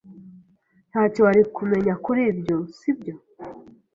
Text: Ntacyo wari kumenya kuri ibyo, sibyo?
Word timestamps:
Ntacyo 0.89 1.19
wari 1.25 1.41
kumenya 1.55 1.93
kuri 2.03 2.21
ibyo, 2.31 2.57
sibyo? 2.77 3.13